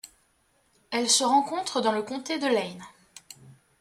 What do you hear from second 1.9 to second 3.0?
le comté de Lane.